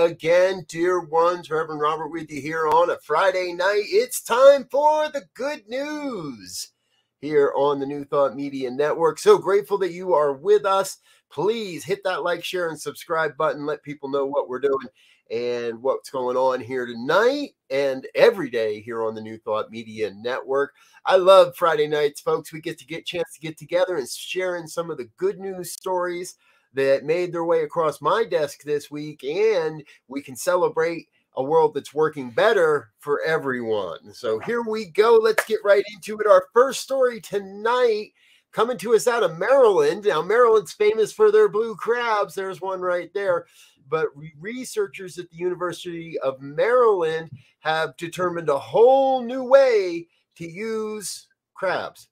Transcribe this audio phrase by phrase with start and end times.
[0.00, 1.50] Again, dear ones.
[1.50, 3.82] Reverend Robert with you here on a Friday night.
[3.84, 6.72] It's time for the good news
[7.20, 9.18] here on the New Thought Media Network.
[9.18, 10.96] So grateful that you are with us.
[11.30, 13.66] Please hit that like, share, and subscribe button.
[13.66, 14.88] Let people know what we're doing
[15.30, 20.12] and what's going on here tonight and every day here on the New Thought Media
[20.14, 20.72] Network.
[21.04, 22.54] I love Friday nights, folks.
[22.54, 25.72] We get to get chance to get together and sharing some of the good news
[25.72, 26.36] stories
[26.74, 31.74] that made their way across my desk this week, and we can celebrate a world
[31.74, 34.12] that's working better for everyone.
[34.12, 35.18] So here we go.
[35.22, 36.26] Let's get right into it.
[36.26, 38.12] Our first story tonight
[38.52, 40.04] coming to us out of Maryland.
[40.04, 42.34] Now, Maryland's famous for their blue crabs.
[42.34, 43.46] There's one right there.
[43.88, 47.30] But researchers at the University of Maryland
[47.60, 50.06] have determined a whole new way
[50.36, 52.08] to use crabs.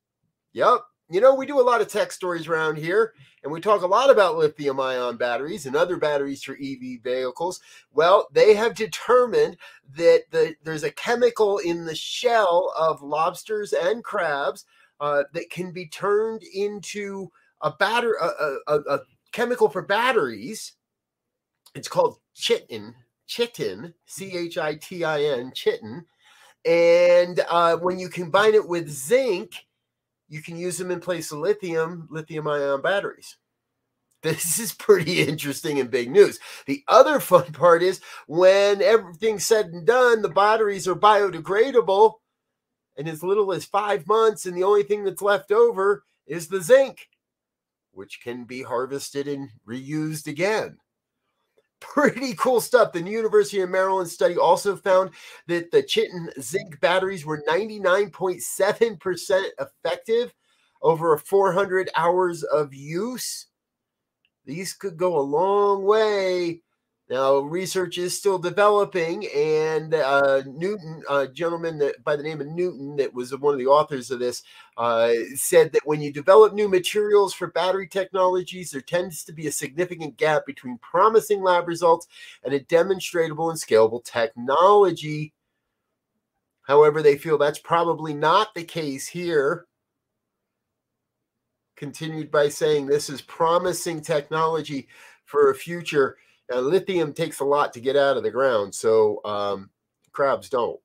[0.53, 3.83] Yep, you know, we do a lot of tech stories around here, and we talk
[3.83, 7.61] a lot about lithium ion batteries and other batteries for EV vehicles.
[7.93, 9.57] Well, they have determined
[9.97, 14.67] that the, there's a chemical in the shell of lobsters and crabs
[15.01, 17.31] uh, that can be turned into
[17.63, 19.01] a batter a, a, a
[19.33, 20.75] chemical for batteries.
[21.75, 22.95] It's called chitin,
[23.27, 26.05] chitin, C H I T I N, chitin.
[26.65, 29.53] And uh, when you combine it with zinc,
[30.29, 33.37] you can use them in place of lithium, lithium ion batteries.
[34.21, 36.41] This is pretty interesting and big news.
[36.67, 42.15] The other fun part is when everything's said and done, the batteries are biodegradable
[42.97, 46.61] in as little as five months, and the only thing that's left over is the
[46.61, 47.07] zinc,
[47.93, 50.79] which can be harvested and reused again
[51.81, 52.93] pretty cool stuff.
[52.93, 55.11] The University of Maryland study also found
[55.47, 60.35] that the chitin zinc batteries were 99.7% effective
[60.83, 63.47] over 400 hours of use.
[64.45, 66.63] These could go a long way
[67.11, 72.49] now, research is still developing, and uh, Newton, a gentleman that, by the name of
[72.49, 74.43] Newton, that was one of the authors of this,
[74.77, 79.47] uh, said that when you develop new materials for battery technologies, there tends to be
[79.47, 82.09] a significant gap between promising lab results
[82.45, 85.33] and a demonstrable and scalable technology.
[86.61, 89.65] However, they feel that's probably not the case here.
[91.75, 94.89] Continued by saying this is promising technology
[95.25, 96.19] for a future
[96.51, 99.71] now, lithium takes a lot to get out of the ground, so um,
[100.13, 100.81] crabs don't,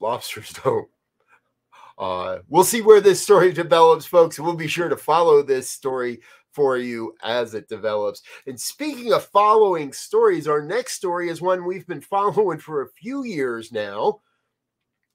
[0.00, 0.88] lobsters don't.
[1.98, 4.38] Uh, we'll see where this story develops, folks.
[4.38, 6.20] We'll be sure to follow this story
[6.52, 8.22] for you as it develops.
[8.46, 12.90] And speaking of following stories, our next story is one we've been following for a
[12.90, 14.20] few years now.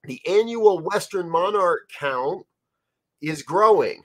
[0.03, 2.45] The annual Western monarch count
[3.21, 4.01] is growing.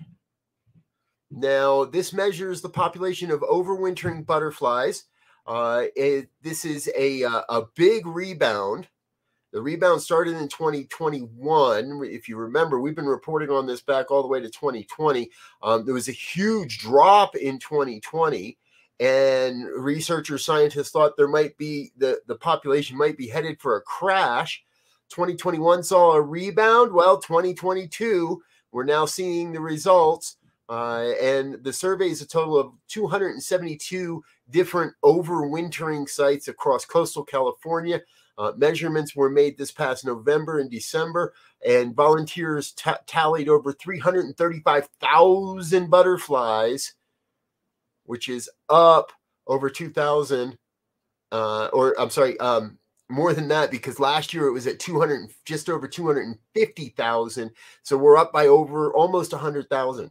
[1.30, 5.04] Now, this measures the population of overwintering butterflies
[5.46, 8.88] uh, it, this is a uh, a big rebound.
[9.52, 12.00] The rebound started in 2021.
[12.04, 15.30] If you remember, we've been reporting on this back all the way to 2020.
[15.62, 18.56] Um, there was a huge drop in 2020,
[18.98, 23.82] and researchers, scientists thought there might be the, the population might be headed for a
[23.82, 24.64] crash.
[25.10, 26.92] 2021 saw a rebound.
[26.92, 30.36] Well, 2022, we're now seeing the results.
[30.72, 38.00] Uh, and the survey is a total of 272 different overwintering sites across coastal California.
[38.38, 41.34] Uh, measurements were made this past November and December,
[41.68, 42.74] and volunteers
[43.06, 46.94] tallied over 335,000 butterflies,
[48.04, 49.12] which is up
[49.46, 50.56] over 2,000,
[51.32, 52.78] uh, or I'm sorry, um,
[53.10, 57.50] more than that because last year it was at 200, just over 250,000.
[57.82, 60.10] So we're up by over almost 100,000,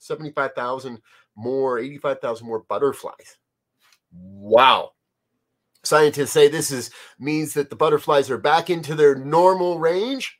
[0.00, 0.98] 75,000
[1.36, 3.38] more, 85,000 more butterflies.
[4.12, 4.92] Wow.
[5.82, 10.38] Scientists say this is means that the butterflies are back into their normal range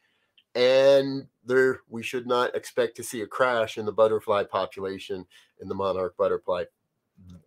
[0.54, 5.24] and there we should not expect to see a crash in the butterfly population
[5.60, 6.64] in the monarch butterfly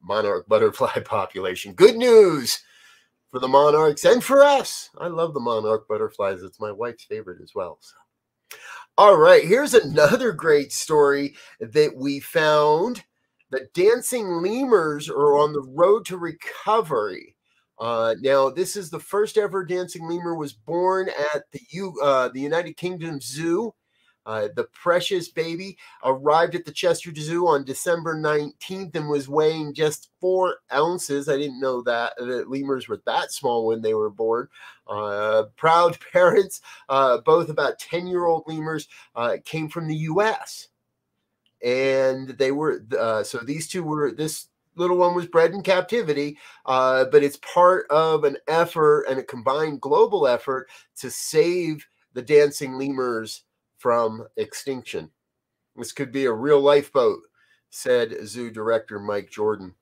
[0.01, 1.73] monarch butterfly population.
[1.73, 2.63] Good news
[3.31, 4.89] for the monarchs and for us.
[4.97, 6.41] I love the monarch butterflies.
[6.41, 7.79] It's my wife's favorite as well.
[7.81, 8.57] So.
[8.95, 13.03] All right, here's another great story that we found
[13.49, 17.35] the dancing lemurs are on the road to recovery.
[17.79, 22.29] Uh, now, this is the first ever dancing lemur was born at the U, uh,
[22.29, 23.73] the United Kingdom Zoo.
[24.25, 29.73] Uh, the precious baby arrived at the Chester Zoo on December 19th and was weighing
[29.73, 31.27] just four ounces.
[31.27, 34.47] I didn't know that, that lemurs were that small when they were born.
[34.87, 40.69] Uh, proud parents, uh, both about 10 year old lemurs, uh, came from the U.S
[41.63, 46.37] and they were uh, so these two were this little one was bred in captivity,
[46.65, 50.67] uh, but it's part of an effort and a combined global effort
[50.97, 53.43] to save the dancing lemurs
[53.83, 55.11] from extinction.
[55.75, 57.19] This could be a real lifeboat,
[57.69, 59.75] said zoo director Mike Jordan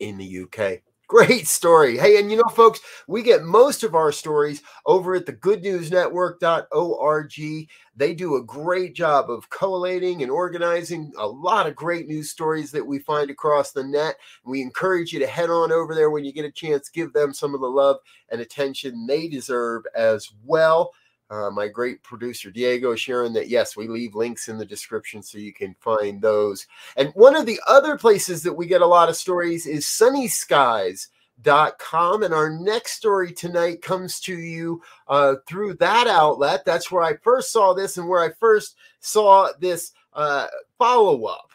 [0.00, 0.82] in the UK.
[1.08, 1.96] Great story.
[1.96, 7.68] Hey, and you know, folks, we get most of our stories over at the goodnewsnetwork.org.
[7.96, 12.70] They do a great job of collating and organizing a lot of great news stories
[12.72, 14.16] that we find across the net.
[14.44, 17.32] We encourage you to head on over there when you get a chance, give them
[17.32, 17.96] some of the love
[18.28, 20.92] and attention they deserve as well.
[21.30, 25.38] Uh, my great producer Diego sharing that yes, we leave links in the description so
[25.38, 26.66] you can find those.
[26.96, 32.24] And one of the other places that we get a lot of stories is sunnyskyz.com.
[32.24, 36.64] And our next story tonight comes to you uh, through that outlet.
[36.64, 40.48] That's where I first saw this and where I first saw this uh,
[40.78, 41.52] follow up.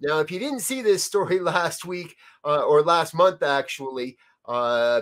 [0.00, 5.00] Now, if you didn't see this story last week uh, or last month, actually, uh,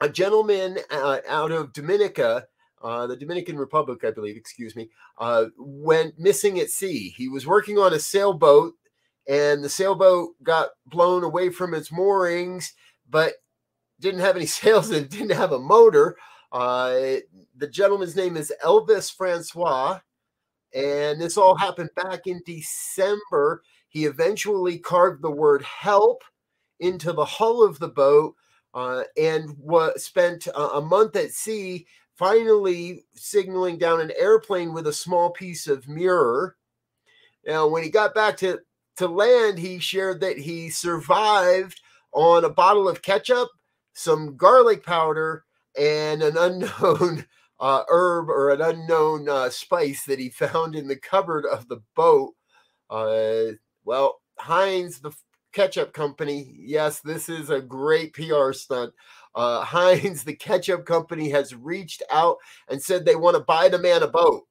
[0.00, 2.46] a gentleman uh, out of Dominica
[2.84, 7.14] uh, the Dominican Republic, I believe, excuse me, uh, went missing at sea.
[7.16, 8.74] He was working on a sailboat,
[9.26, 12.74] and the sailboat got blown away from its moorings,
[13.08, 13.32] but
[14.00, 16.18] didn't have any sails and didn't have a motor.
[16.52, 17.16] Uh,
[17.56, 19.98] the gentleman's name is Elvis Francois,
[20.74, 23.62] and this all happened back in December.
[23.88, 26.22] He eventually carved the word help
[26.80, 28.34] into the hull of the boat
[28.74, 34.92] uh, and was spent a month at sea finally signaling down an airplane with a
[34.92, 36.56] small piece of mirror.
[37.46, 38.60] Now, when he got back to,
[38.96, 41.80] to land, he shared that he survived
[42.12, 43.48] on a bottle of ketchup,
[43.92, 45.44] some garlic powder,
[45.78, 47.26] and an unknown
[47.60, 51.82] uh, herb or an unknown uh, spice that he found in the cupboard of the
[51.94, 52.34] boat.
[52.90, 53.52] Uh,
[53.84, 55.12] well, Heinz, the
[55.52, 58.92] ketchup company, yes, this is a great PR stunt.
[59.34, 62.36] Uh, Heinz, the ketchup company, has reached out
[62.68, 64.44] and said they want to buy the man a boat.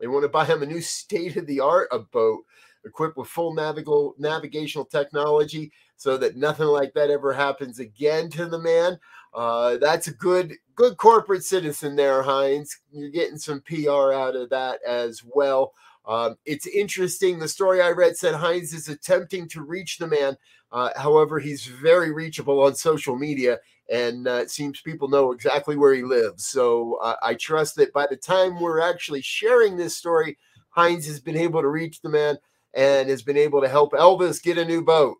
[0.00, 2.44] They want to buy him a new state of the art boat
[2.84, 8.46] equipped with full navigal, navigational technology so that nothing like that ever happens again to
[8.46, 8.98] the man.
[9.34, 12.78] Uh, that's a good good corporate citizen there, Heinz.
[12.90, 15.72] You're getting some PR out of that as well.
[16.04, 17.38] Um, it's interesting.
[17.38, 20.36] The story I read said Heinz is attempting to reach the man.
[20.72, 23.58] Uh, however, he's very reachable on social media
[23.92, 26.46] and uh, it seems people know exactly where he lives.
[26.46, 30.38] So uh, I trust that by the time we're actually sharing this story,
[30.70, 32.38] Heinz has been able to reach the man
[32.72, 35.18] and has been able to help Elvis get a new boat.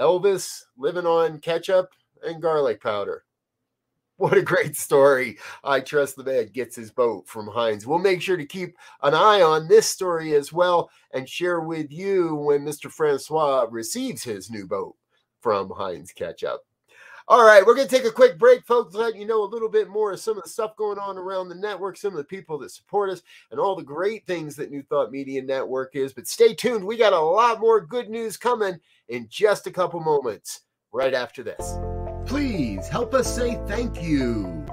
[0.00, 1.90] Elvis living on ketchup
[2.24, 3.24] and garlic powder.
[4.16, 5.38] What a great story.
[5.62, 7.86] I trust the man gets his boat from Heinz.
[7.86, 11.92] We'll make sure to keep an eye on this story as well and share with
[11.92, 12.90] you when Mr.
[12.90, 14.96] Francois receives his new boat
[15.40, 16.62] from Heinz Ketchup.
[17.30, 19.68] All right, we're going to take a quick break, folks, let you know a little
[19.68, 22.24] bit more of some of the stuff going on around the network, some of the
[22.24, 23.20] people that support us,
[23.50, 26.14] and all the great things that New Thought Media Network is.
[26.14, 26.82] But stay tuned.
[26.82, 28.80] We got a lot more good news coming
[29.10, 31.76] in just a couple moments right after this.
[32.24, 34.64] Please help us say thank you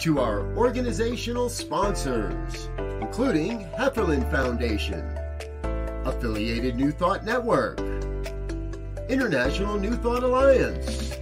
[0.00, 2.68] to our organizational sponsors,
[3.00, 5.16] including Hefferland Foundation,
[6.04, 7.80] Affiliated New Thought Network,
[9.08, 11.13] International New Thought Alliance.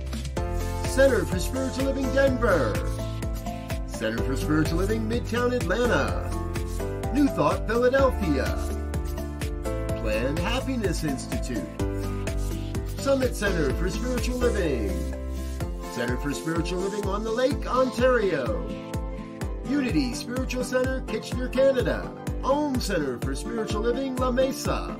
[0.92, 2.74] Center for Spiritual Living Denver,
[3.86, 6.28] Center for Spiritual Living Midtown Atlanta,
[7.14, 8.44] New Thought Philadelphia,
[10.02, 11.64] Planned Happiness Institute,
[12.98, 14.90] Summit Center for Spiritual Living,
[15.94, 18.62] Center for Spiritual Living on the Lake, Ontario,
[19.66, 24.94] Unity Spiritual Center, Kitchener, Canada, Om Center for Spiritual Living, La Mesa,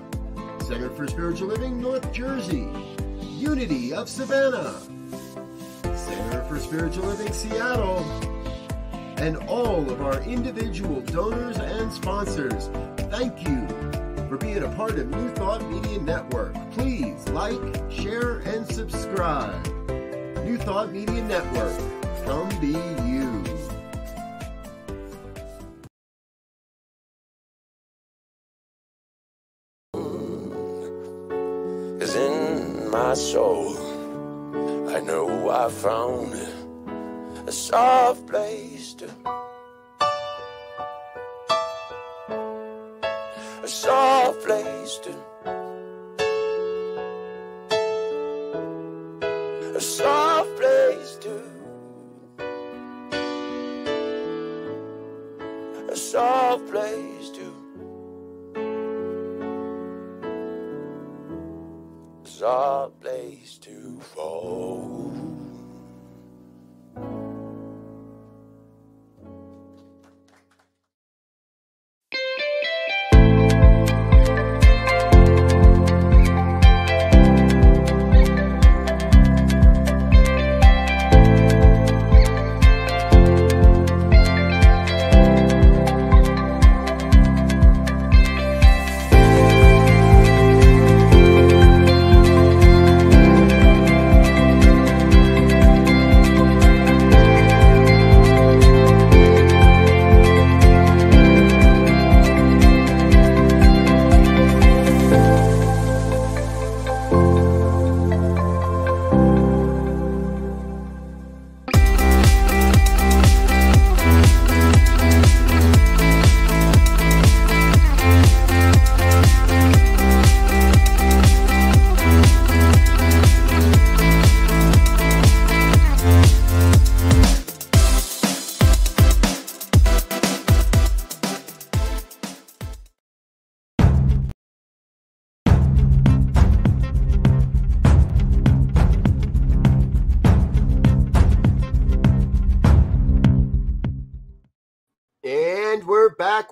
[0.67, 2.67] Center for Spiritual Living, North Jersey,
[3.21, 4.81] Unity of Savannah,
[6.13, 8.05] Center for Spiritual Living Seattle,
[9.17, 12.69] and all of our individual donors and sponsors.
[13.11, 13.67] Thank you
[14.29, 16.55] for being a part of New Thought Media Network.
[16.73, 17.59] Please like,
[17.91, 19.67] share, and subscribe.
[20.45, 21.79] New Thought Media Network.
[22.27, 22.77] Come be
[23.09, 23.43] you.
[32.01, 33.82] Is in my soul.
[35.55, 36.33] I found
[37.47, 39.11] a soft place to.
[43.63, 45.32] A soft place to.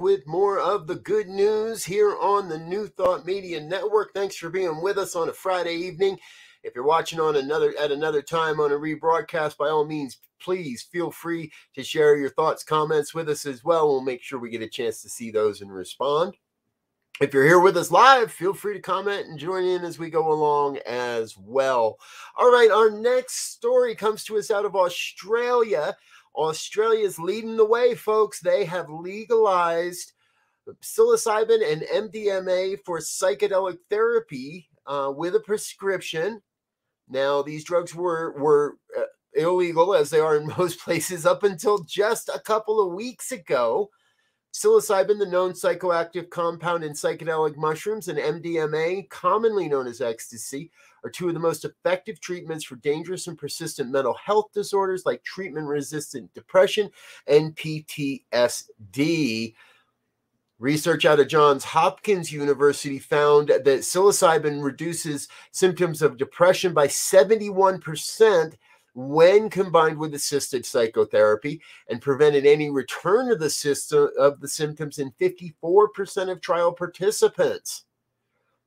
[0.00, 4.14] With more of the good news here on the New Thought Media Network.
[4.14, 6.18] Thanks for being with us on a Friday evening.
[6.62, 10.82] If you're watching on another at another time on a rebroadcast, by all means, please
[10.82, 13.88] feel free to share your thoughts, comments with us as well.
[13.88, 16.34] We'll make sure we get a chance to see those and respond.
[17.20, 20.08] If you're here with us live, feel free to comment and join in as we
[20.08, 21.98] go along as well.
[22.38, 25.94] All right, our next story comes to us out of Australia.
[26.34, 28.40] Australia's leading the way, folks.
[28.40, 30.12] They have legalized
[30.82, 36.40] psilocybin and MDMA for psychedelic therapy uh, with a prescription.
[37.08, 39.02] Now, these drugs were were uh,
[39.34, 43.90] illegal as they are in most places up until just a couple of weeks ago.
[44.52, 50.72] Psilocybin, the known psychoactive compound in psychedelic mushrooms, and MDMA, commonly known as ecstasy,
[51.04, 55.22] are two of the most effective treatments for dangerous and persistent mental health disorders like
[55.22, 56.90] treatment resistant depression
[57.26, 59.54] and PTSD.
[60.58, 68.54] Research out of Johns Hopkins University found that psilocybin reduces symptoms of depression by 71%
[68.94, 74.98] when combined with assisted psychotherapy and prevented any return of the system of the symptoms
[74.98, 77.84] in 54% of trial participants.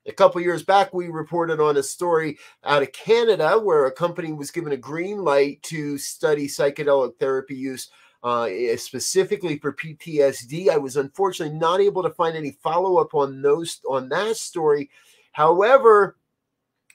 [0.05, 4.33] A couple years back, we reported on a story out of Canada where a company
[4.33, 7.89] was given a green light to study psychedelic therapy use
[8.21, 10.69] uh, specifically for PTSD.
[10.69, 14.89] I was unfortunately not able to find any follow up on those on that story.
[15.31, 16.17] However,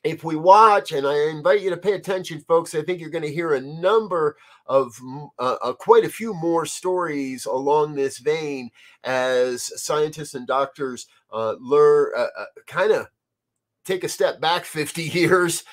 [0.04, 3.24] if we watch, and I invite you to pay attention, folks, I think you're going
[3.24, 4.36] to hear a number
[4.66, 4.98] of
[5.38, 8.70] uh, uh, quite a few more stories along this vein
[9.04, 13.08] as scientists and doctors uh, learn, uh, uh kind of
[13.88, 15.64] take a step back 50 years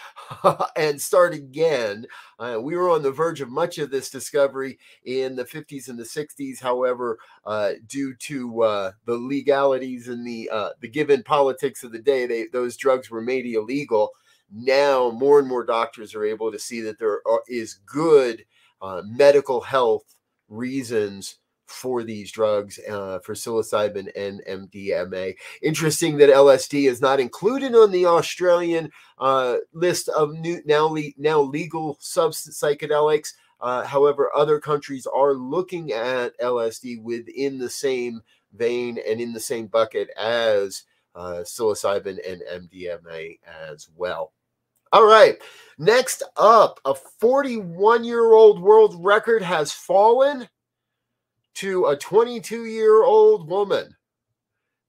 [0.76, 2.08] and start again.
[2.40, 6.00] Uh, we were on the verge of much of this discovery in the 50s and
[6.00, 6.62] the 60s.
[6.62, 12.00] However, uh, due to uh, the legalities and the uh, the given politics of the
[12.00, 14.12] day, they, those drugs were made illegal.
[14.52, 18.46] Now, more and more doctors are able to see that there are, is good
[18.82, 20.16] uh, medical health
[20.48, 25.36] reasons for these drugs uh, for psilocybin and MDMA.
[25.62, 31.14] Interesting that LSD is not included on the Australian uh, list of new now le-
[31.18, 33.34] now legal substance psychedelics.
[33.62, 38.22] Uh, however, other countries are looking at LSD within the same
[38.54, 40.84] vein and in the same bucket as
[41.16, 44.34] uh, psilocybin and MDMA as well.
[44.92, 45.38] All right.
[45.78, 50.48] Next up, a 41 year old world record has fallen
[51.56, 53.96] to a 22 year old woman.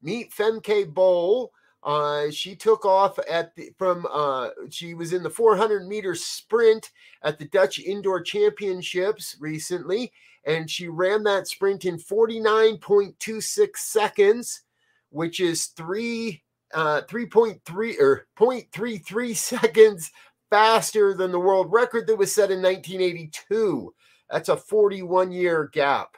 [0.02, 1.52] Meet Femke Bol.
[1.82, 6.90] Uh, she took off at the, from uh, she was in the 400 meter sprint
[7.22, 10.12] at the Dutch Indoor Championships recently,
[10.44, 14.62] and she ran that sprint in 49.26 seconds,
[15.10, 16.42] which is three
[16.74, 20.10] uh, 3.3 or 0.33 seconds
[20.50, 23.94] faster than the world record that was set in 1982.
[24.30, 26.16] That's a 41 year gap.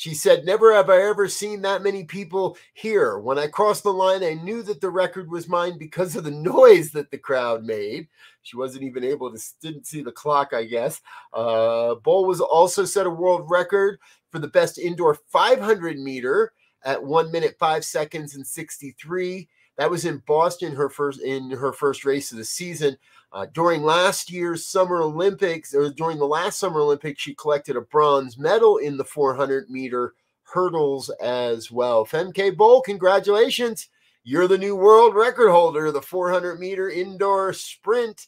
[0.00, 3.18] She said, Never have I ever seen that many people here.
[3.18, 6.30] When I crossed the line, I knew that the record was mine because of the
[6.30, 8.08] noise that the crowd made.
[8.40, 11.02] She wasn't even able to, didn't see the clock, I guess.
[11.34, 13.98] Uh, Bol was also set a world record
[14.30, 19.50] for the best indoor 500 meter at one minute, five seconds, and 63.
[19.80, 22.98] That was in Boston, her first in her first race of the season.
[23.32, 27.80] Uh, during last year's Summer Olympics, or during the last Summer Olympics, she collected a
[27.80, 32.04] bronze medal in the 400 meter hurdles as well.
[32.04, 33.88] Femke Bol, congratulations.
[34.22, 38.26] You're the new world record holder, the 400 meter indoor sprint.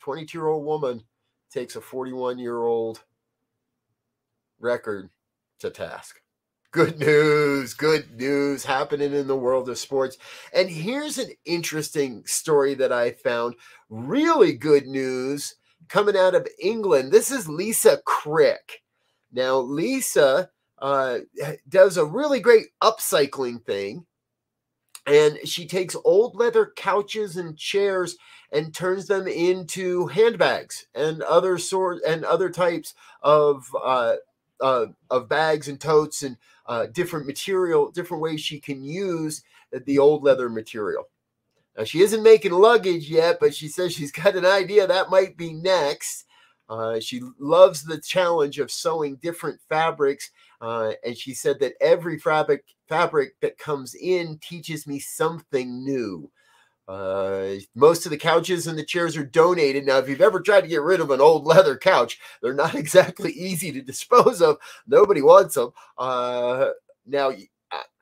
[0.00, 1.04] 22 year old woman
[1.52, 3.04] takes a 41 year old
[4.58, 5.10] record
[5.60, 6.19] to task.
[6.72, 10.16] Good news, good news happening in the world of sports.
[10.54, 13.56] And here's an interesting story that I found.
[13.88, 15.56] Really good news
[15.88, 17.10] coming out of England.
[17.10, 18.82] This is Lisa Crick.
[19.32, 20.48] Now, Lisa
[20.78, 21.18] uh,
[21.68, 24.06] does a really great upcycling thing.
[25.06, 28.16] And she takes old leather couches and chairs
[28.52, 34.16] and turns them into handbags and other sort and other types of uh,
[34.60, 39.42] uh, of bags and totes and uh, different material, different ways she can use
[39.86, 41.08] the old leather material.
[41.76, 45.36] Now, she isn't making luggage yet, but she says she's got an idea that might
[45.36, 46.26] be next.
[46.68, 52.18] Uh, she loves the challenge of sewing different fabrics, uh, and she said that every
[52.18, 56.30] fabric fabric that comes in teaches me something new.
[56.90, 59.86] Uh, most of the couches and the chairs are donated.
[59.86, 62.74] Now, if you've ever tried to get rid of an old leather couch, they're not
[62.74, 64.56] exactly easy to dispose of.
[64.88, 65.70] Nobody wants them.
[65.96, 66.70] Uh,
[67.06, 67.30] now,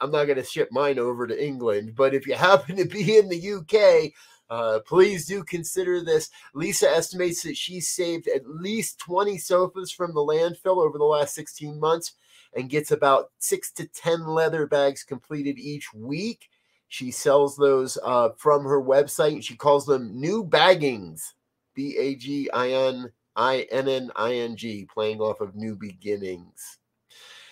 [0.01, 3.19] I'm not going to ship mine over to England, but if you happen to be
[3.19, 4.13] in the UK,
[4.49, 6.31] uh, please do consider this.
[6.55, 11.35] Lisa estimates that she saved at least 20 sofas from the landfill over the last
[11.35, 12.15] 16 months
[12.57, 16.49] and gets about six to 10 leather bags completed each week.
[16.89, 19.45] She sells those uh, from her website.
[19.45, 21.35] She calls them new baggings,
[21.75, 25.77] B A G I N I N N I N G, playing off of new
[25.77, 26.79] beginnings.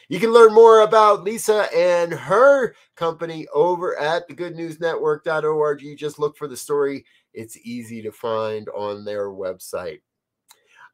[0.09, 5.99] You can learn more about Lisa and her company over at thegoodnewsnetwork.org.
[5.99, 10.01] Just look for the story, it's easy to find on their website.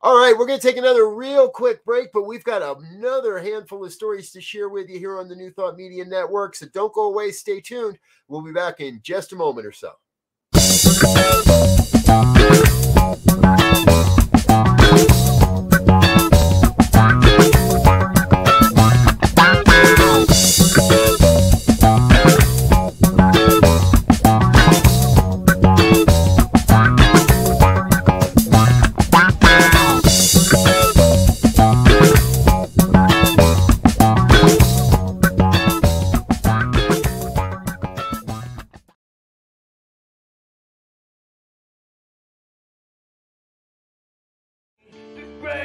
[0.05, 3.85] All right, we're going to take another real quick break, but we've got another handful
[3.85, 6.57] of stories to share with you here on the New Thought Media Network.
[6.57, 8.01] So don't go away, stay tuned.
[8.27, 9.93] We'll be back in just a moment or so.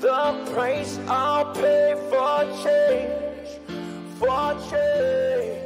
[0.00, 3.58] The price I'll pay for change,
[4.20, 5.57] for change.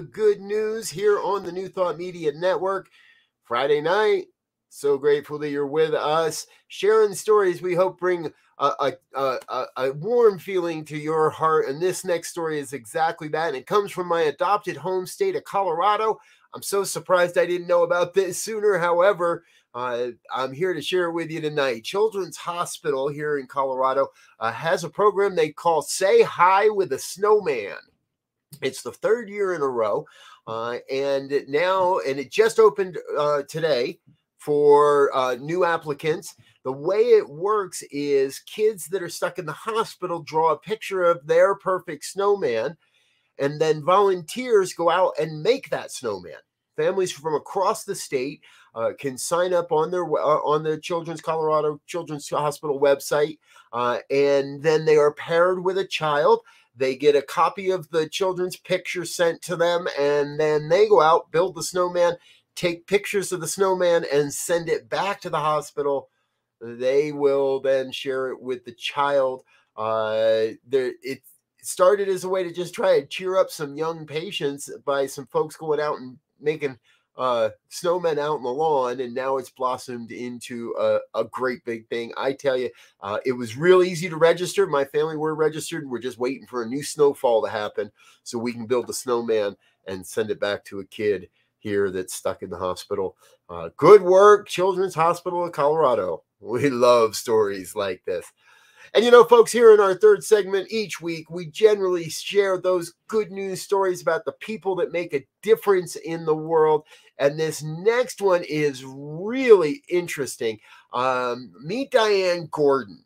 [0.00, 2.88] Good news here on the New Thought Media Network.
[3.46, 4.26] Friday night,
[4.68, 7.62] So grateful that you're with us, sharing stories.
[7.62, 11.68] We hope bring a, a, a, a, warm feeling to your heart.
[11.68, 13.48] And this next story is exactly that.
[13.48, 16.18] And it comes from my adopted home state of Colorado.
[16.54, 18.78] I'm so surprised I didn't know about this sooner.
[18.78, 19.44] However,
[19.74, 21.84] uh, I'm here to share it with you tonight.
[21.84, 24.08] Children's Hospital here in Colorado
[24.40, 27.76] uh, has a program they call Say Hi with a Snowman.
[28.62, 30.06] It's the third year in a row.
[30.46, 33.98] Uh, and now, and it just opened uh, today
[34.38, 36.34] for uh, new applicants.
[36.64, 41.02] The way it works is kids that are stuck in the hospital draw a picture
[41.02, 42.76] of their perfect snowman,
[43.38, 46.38] and then volunteers go out and make that snowman.
[46.76, 48.40] Families from across the state
[48.74, 53.38] uh, can sign up on their uh, on the Children's Colorado Children's Hospital website,
[53.72, 56.40] uh, and then they are paired with a child.
[56.76, 61.00] They get a copy of the children's picture sent to them, and then they go
[61.00, 62.16] out, build the snowman,
[62.54, 66.08] take pictures of the snowman and send it back to the hospital.
[66.60, 69.42] They will then share it with the child.
[69.76, 71.22] Uh, it
[71.62, 75.26] started as a way to just try to cheer up some young patients by some
[75.26, 76.78] folks going out and making
[77.16, 81.88] uh, snowmen out on the lawn, and now it's blossomed into a, a great big
[81.88, 82.12] thing.
[82.16, 84.66] I tell you, uh, it was real easy to register.
[84.66, 85.88] My family were registered.
[85.88, 87.90] We're just waiting for a new snowfall to happen
[88.22, 92.14] so we can build the snowman and send it back to a kid here that's
[92.14, 93.16] stuck in the hospital.
[93.48, 96.22] Uh, good work, Children's Hospital of Colorado.
[96.38, 98.30] We love stories like this.
[98.94, 102.94] And you know, folks, here in our third segment each week, we generally share those
[103.08, 106.84] good news stories about the people that make a difference in the world.
[107.18, 110.58] And this next one is really interesting.
[110.92, 113.02] Um, meet Diane Gordon.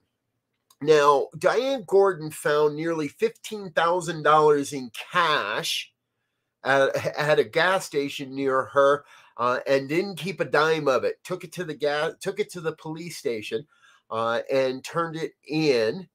[0.82, 5.92] Now, Diane Gordon found nearly $15,000 in cash
[6.64, 9.04] at, at a gas station near her
[9.36, 11.22] uh, and didn't keep a dime of it.
[11.24, 13.66] Took it to the gas, took it to the police station,
[14.11, 16.09] uh, and turned it in.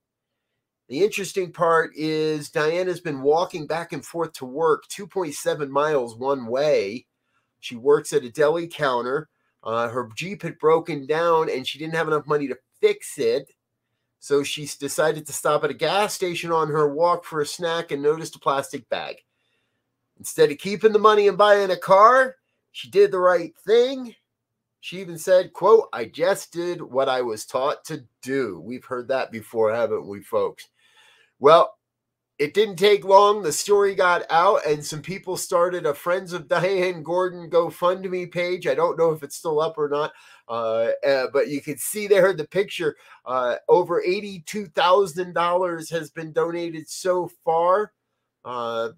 [0.87, 6.45] The interesting part is Diana's been walking back and forth to work 2.7 miles one
[6.45, 7.07] way.
[7.59, 9.29] She works at a deli counter.
[9.63, 13.49] Uh, her Jeep had broken down and she didn't have enough money to fix it.
[14.19, 17.91] So she decided to stop at a gas station on her walk for a snack
[17.91, 19.17] and noticed a plastic bag.
[20.17, 22.35] Instead of keeping the money and buying a car,
[22.71, 24.15] she did the right thing.
[24.85, 28.61] She even said, quote, I just did what I was taught to do.
[28.63, 30.69] We've heard that before, haven't we, folks?
[31.39, 31.73] Well,
[32.37, 33.41] it didn't take long.
[33.41, 38.67] The story got out, and some people started a Friends of Diane Gordon GoFundMe page.
[38.67, 40.13] I don't know if it's still up or not,
[40.47, 42.95] uh, uh, but you can see there the picture.
[43.25, 47.91] Uh, over $82,000 has been donated so far.
[48.43, 48.89] Uh,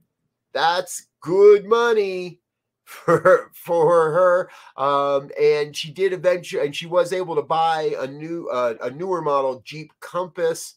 [0.51, 2.41] that's good money
[2.87, 8.07] for for her um, and she did eventually and she was able to buy a
[8.07, 10.75] new uh, a newer model jeep compass.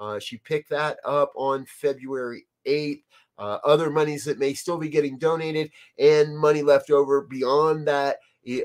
[0.00, 3.02] Uh, she picked that up on february 8th
[3.38, 8.16] uh, other monies that may still be getting donated and money left over beyond that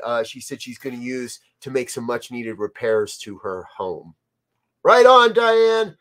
[0.04, 3.66] uh, she said she's going to use to make some much needed repairs to her
[3.76, 4.16] home.
[4.84, 5.96] Right on diane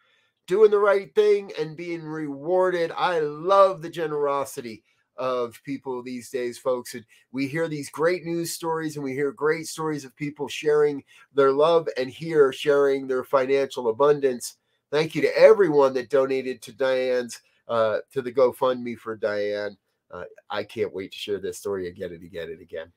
[0.47, 2.91] doing the right thing and being rewarded.
[2.97, 4.83] I love the generosity
[5.19, 6.95] of people these days, folks.
[6.95, 11.05] And we hear these great news stories and we hear great stories of people sharing
[11.35, 14.57] their love and here sharing their financial abundance.
[14.91, 19.77] Thank you to everyone that donated to Diane's uh, to the GoFundMe for Diane.
[20.11, 22.93] Uh, I can't wait to share this story again and again and again.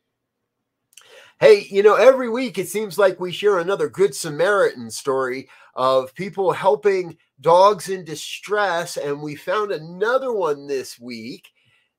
[1.40, 6.14] Hey, you know, every week it seems like we share another Good Samaritan story of
[6.14, 8.98] people helping dogs in distress.
[8.98, 11.50] And we found another one this week.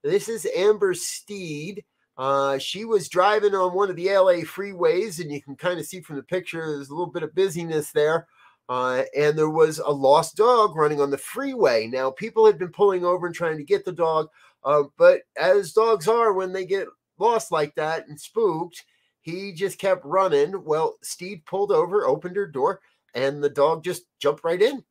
[0.03, 1.85] This is Amber Steed.
[2.17, 5.87] Uh, she was driving on one of the LA freeways, and you can kind of
[5.87, 8.27] see from the picture there's a little bit of busyness there.
[8.69, 11.87] Uh, and there was a lost dog running on the freeway.
[11.87, 14.29] Now, people had been pulling over and trying to get the dog,
[14.65, 16.89] uh, but as dogs are when they get
[17.19, 18.85] lost like that and spooked,
[19.21, 20.65] he just kept running.
[20.65, 22.81] Well, Steed pulled over, opened her door,
[23.15, 24.83] and the dog just jumped right in A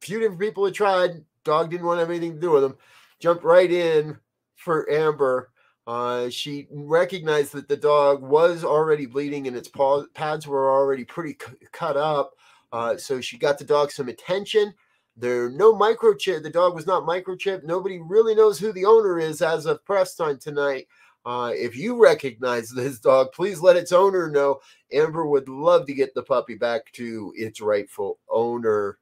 [0.00, 1.24] few different people had tried.
[1.44, 2.76] Dog didn't want to have anything to do with him.
[3.24, 4.18] Jumped right in
[4.54, 5.50] for Amber.
[5.86, 11.06] Uh, she recognized that the dog was already bleeding and its paw, pads were already
[11.06, 12.34] pretty c- cut up.
[12.70, 14.74] Uh, so she got the dog some attention.
[15.16, 16.42] There no microchip.
[16.42, 17.64] The dog was not microchipped.
[17.64, 20.86] Nobody really knows who the owner is as of press time tonight.
[21.24, 24.60] Uh, if you recognize this dog, please let its owner know.
[24.92, 28.98] Amber would love to get the puppy back to its rightful owner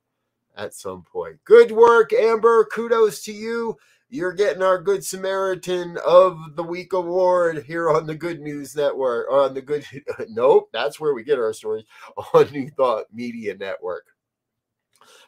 [0.57, 1.43] at some point.
[1.45, 2.69] Good work, Amber.
[2.73, 3.77] Kudos to you.
[4.13, 9.27] You're getting our Good Samaritan of the Week award here on the Good News Network.
[9.33, 9.87] On the Good,
[10.29, 11.85] nope, that's where we get our stories
[12.35, 14.05] on New Thought Media Network.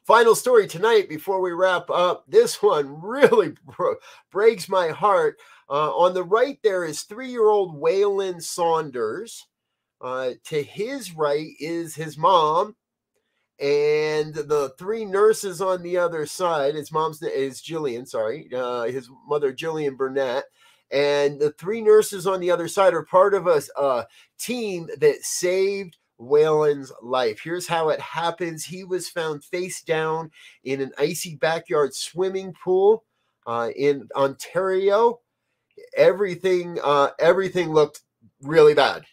[0.04, 2.24] Final story tonight before we wrap up.
[2.28, 3.96] This one really bro-
[4.30, 5.38] breaks my heart.
[5.70, 9.46] Uh, on the right, there is three year old Waylon Saunders.
[10.02, 12.76] Uh, to his right is his mom,
[13.64, 16.74] and the three nurses on the other side.
[16.74, 20.44] His mom's is Jillian, sorry, uh, his mother Jillian Burnett,
[20.90, 24.06] and the three nurses on the other side are part of a, a
[24.38, 27.40] team that saved Waylon's life.
[27.42, 28.66] Here's how it happens.
[28.66, 30.30] He was found face down
[30.62, 33.04] in an icy backyard swimming pool
[33.46, 35.20] uh, in Ontario.
[35.96, 38.02] Everything, uh, everything looked
[38.42, 39.06] really bad.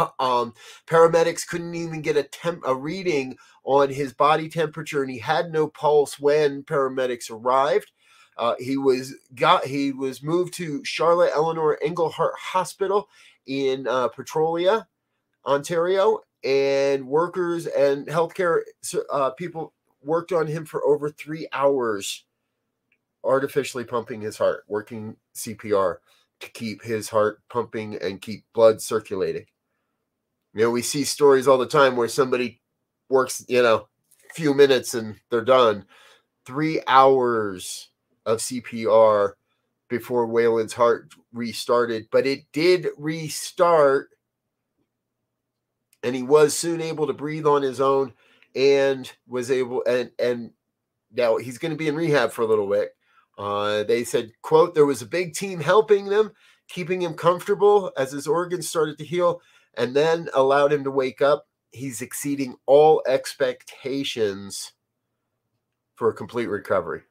[0.18, 0.54] um,
[0.86, 5.52] paramedics couldn't even get a temp, a reading on his body temperature, and he had
[5.52, 7.92] no pulse when paramedics arrived.
[8.36, 13.08] Uh, he was got he was moved to Charlotte Eleanor Englehart Hospital
[13.46, 14.86] in uh, Petrolia,
[15.46, 18.60] Ontario, and workers and healthcare
[19.12, 22.24] uh, people worked on him for over three hours,
[23.22, 25.96] artificially pumping his heart, working CPR
[26.40, 29.44] to keep his heart pumping and keep blood circulating.
[30.54, 32.60] You know, we see stories all the time where somebody
[33.08, 33.88] works, you know,
[34.30, 35.84] a few minutes and they're done.
[36.44, 37.88] Three hours
[38.26, 39.32] of CPR
[39.88, 44.08] before Waylon's heart restarted, but it did restart
[46.02, 48.12] and he was soon able to breathe on his own
[48.54, 50.50] and was able and and
[51.12, 52.90] now he's going to be in rehab for a little bit
[53.38, 56.32] uh, they said quote there was a big team helping them
[56.68, 59.40] keeping him comfortable as his organs started to heal
[59.74, 64.72] and then allowed him to wake up he's exceeding all expectations
[65.94, 67.02] for a complete recovery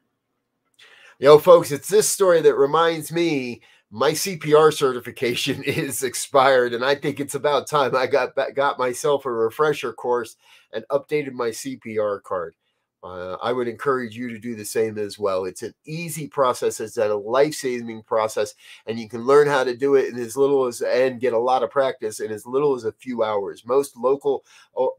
[1.18, 6.94] Yo, folks it's this story that reminds me my CPR certification is expired, and I
[6.94, 10.36] think it's about time I got got myself a refresher course
[10.72, 12.54] and updated my CPR card.
[13.02, 15.46] Uh, I would encourage you to do the same as well.
[15.46, 16.80] It's an easy process.
[16.80, 18.54] It's a life saving process,
[18.86, 21.38] and you can learn how to do it in as little as and get a
[21.38, 23.64] lot of practice in as little as a few hours.
[23.64, 24.44] Most local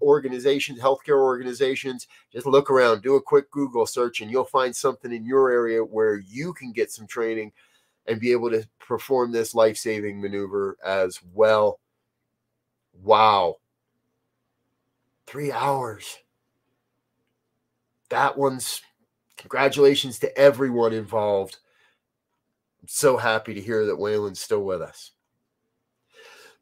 [0.02, 5.12] organizations, healthcare organizations, just look around, do a quick Google search, and you'll find something
[5.12, 7.52] in your area where you can get some training
[8.08, 11.80] and be able to perform this life saving maneuver as well.
[12.94, 13.58] Wow.
[15.28, 16.18] Three hours.
[18.12, 18.82] That one's
[19.38, 21.58] congratulations to everyone involved.
[22.82, 25.12] I'm so happy to hear that Waylon's still with us.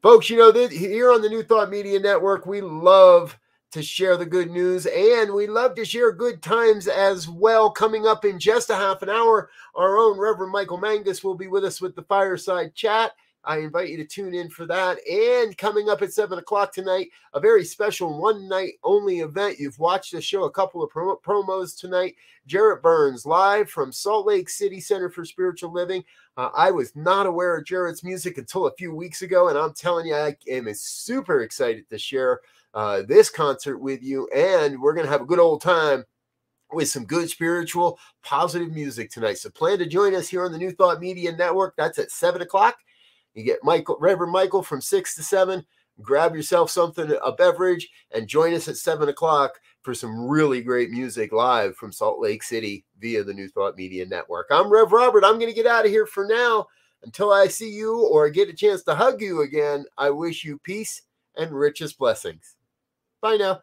[0.00, 3.38] Folks, you know, that here on the New Thought Media Network, we love
[3.72, 4.86] to share the good news.
[4.86, 7.70] And we love to share good times as well.
[7.70, 11.48] Coming up in just a half an hour, our own Reverend Michael Mangus will be
[11.48, 13.12] with us with the fireside chat.
[13.44, 14.98] I invite you to tune in for that.
[15.08, 19.58] And coming up at seven o'clock tonight, a very special one night only event.
[19.58, 22.16] You've watched the show, a couple of promos tonight.
[22.46, 26.04] Jarrett Burns live from Salt Lake City Center for Spiritual Living.
[26.36, 29.72] Uh, I was not aware of Jarrett's music until a few weeks ago, and I'm
[29.72, 32.40] telling you, I am super excited to share
[32.74, 36.04] uh, this concert with you, and we're going to have a good old time
[36.72, 39.38] with some good spiritual, positive music tonight.
[39.38, 41.74] So plan to join us here on the New Thought Media Network.
[41.76, 42.76] That's at seven o'clock.
[43.34, 45.64] You get Michael, Reverend Michael from six to seven.
[46.02, 50.90] Grab yourself something, a beverage, and join us at seven o'clock for some really great
[50.90, 54.46] music live from Salt Lake City via the New Thought Media Network.
[54.50, 55.24] I'm Rev Robert.
[55.24, 56.66] I'm going to get out of here for now.
[57.02, 60.58] Until I see you or get a chance to hug you again, I wish you
[60.58, 61.02] peace
[61.36, 62.56] and richest blessings.
[63.22, 63.60] Bye now.